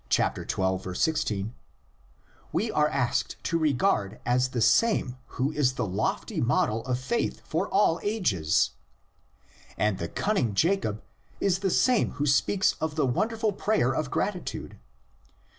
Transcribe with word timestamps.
16), 0.09 1.53
we 2.51 2.71
are 2.71 2.87
asked 2.89 3.35
to 3.43 3.59
regard 3.59 4.19
as 4.25 4.49
the 4.49 4.59
same 4.59 5.15
who 5.37 5.51
is 5.51 5.73
the 5.73 5.85
lofty 5.85 6.41
model 6.41 6.83
of 6.87 6.97
faith 6.97 7.39
for 7.45 7.67
all 7.69 7.99
ages! 8.01 8.71
And 9.77 9.99
the 9.99 10.07
cunning 10.09 10.55
Jacob 10.55 11.03
is 11.39 11.59
the 11.59 11.69
same 11.69 12.13
who 12.13 12.25
speaks 12.25 12.73
the 12.79 13.05
wonderful 13.05 13.51
prayer 13.53 13.93
of 13.95 14.09
gratitude! 14.09 14.79